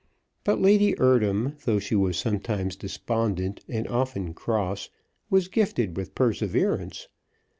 [0.43, 4.89] But Lady Eardham, though she was sometimes despondent and often cross,
[5.29, 7.07] was gifted with perseverance.